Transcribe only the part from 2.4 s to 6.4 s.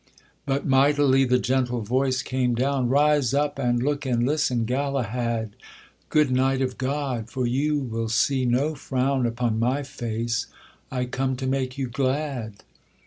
down: 'Rise up, and look and listen, Galahad, Good